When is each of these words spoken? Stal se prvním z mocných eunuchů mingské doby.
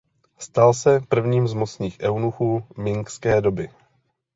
Stal 0.37 0.73
se 0.73 0.99
prvním 1.09 1.47
z 1.47 1.53
mocných 1.53 1.97
eunuchů 1.99 2.65
mingské 2.77 3.41
doby. 3.41 3.69